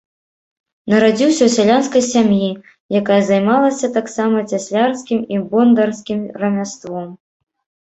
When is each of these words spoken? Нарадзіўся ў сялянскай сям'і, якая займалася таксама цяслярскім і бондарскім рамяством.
Нарадзіўся 0.93 1.43
ў 1.45 1.49
сялянскай 1.57 2.03
сям'і, 2.13 2.47
якая 3.01 3.19
займалася 3.29 3.91
таксама 3.99 4.37
цяслярскім 4.51 5.19
і 5.37 5.45
бондарскім 5.55 6.19
рамяством. 6.45 7.07